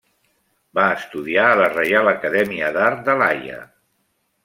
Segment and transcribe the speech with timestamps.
[0.79, 3.65] Va estudiar a la Reial Acadèmia d'Art de La Haia.